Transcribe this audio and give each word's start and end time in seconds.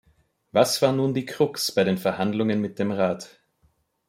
Was 0.51 0.81
war 0.81 0.93
nun 0.93 1.13
die 1.13 1.27
Crux 1.27 1.71
bei 1.71 1.83
den 1.83 1.99
Verhandlungen 1.99 2.59
mit 2.59 2.79
dem 2.79 2.89
Rat? 2.91 3.39